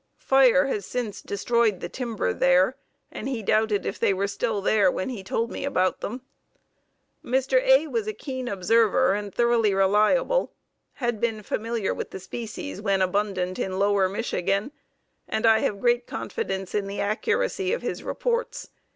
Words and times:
Fire 0.17 0.65
has 0.65 0.83
since 0.87 1.21
destroyed 1.21 1.79
the 1.79 1.87
timber 1.87 2.33
there 2.33 2.75
and 3.11 3.29
he 3.29 3.43
doubted 3.43 3.85
if 3.85 3.99
they 3.99 4.15
were 4.15 4.25
still 4.25 4.59
there 4.59 4.89
when 4.89 5.09
he 5.09 5.23
told 5.23 5.51
me 5.51 5.63
about 5.63 6.01
them. 6.01 6.23
Mr. 7.23 7.61
A. 7.61 7.85
was 7.85 8.07
a 8.07 8.13
keen 8.13 8.47
observer 8.47 9.13
and 9.13 9.31
thoroughly 9.31 9.75
reliable; 9.75 10.53
had 10.93 11.21
been 11.21 11.43
familiar 11.43 11.93
with 11.93 12.09
the 12.09 12.19
species 12.19 12.81
when 12.81 12.99
abundant 12.99 13.59
in 13.59 13.77
lower 13.77 14.09
Michigan, 14.09 14.71
and 15.27 15.45
I 15.45 15.59
have 15.59 15.79
great 15.79 16.07
confidence 16.07 16.73
in 16.73 16.87
the 16.87 16.99
accuracy 16.99 17.71
of 17.71 17.83
his 17.83 18.01
reports. 18.01 18.69